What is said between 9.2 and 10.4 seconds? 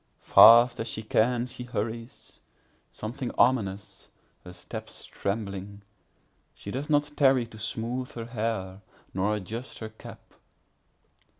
adjust her cap.